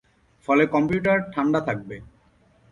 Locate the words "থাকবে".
1.67-1.95